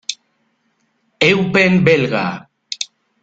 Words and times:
Eupen 1.29 1.73
Belga. 1.85 2.27